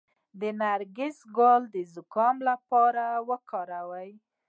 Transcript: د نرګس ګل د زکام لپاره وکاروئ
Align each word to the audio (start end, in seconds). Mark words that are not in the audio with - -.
د 0.39 0.41
نرګس 0.61 1.17
ګل 1.37 1.61
د 1.73 1.75
زکام 1.93 2.35
لپاره 2.49 3.05
وکاروئ 3.29 4.09